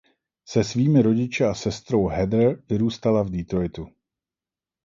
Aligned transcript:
Se 0.45 0.63
svými 0.63 1.01
rodiči 1.01 1.43
a 1.43 1.53
sestrou 1.53 2.07
Heather 2.07 2.63
vyrůstala 2.69 3.23
v 3.23 3.29
Detroitu. 3.29 3.87